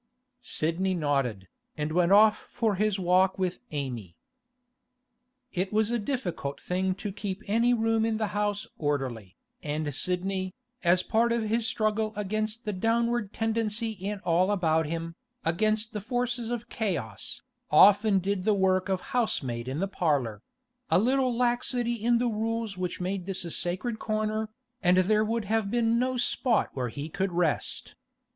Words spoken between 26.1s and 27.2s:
spot where he